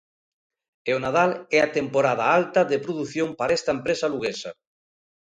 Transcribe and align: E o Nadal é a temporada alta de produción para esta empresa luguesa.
E 0.89 0.91
o 0.97 1.01
Nadal 1.05 1.31
é 1.57 1.59
a 1.63 1.71
temporada 1.77 2.23
alta 2.39 2.61
de 2.71 2.77
produción 2.85 3.29
para 3.39 3.55
esta 3.59 3.71
empresa 3.77 4.11
luguesa. 4.13 4.51